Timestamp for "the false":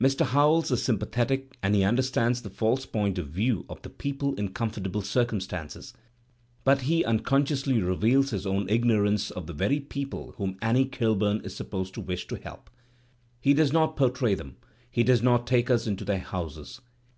2.40-2.86